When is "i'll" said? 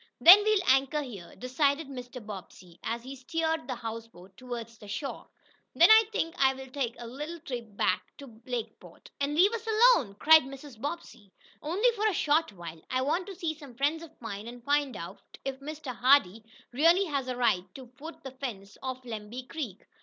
6.39-6.65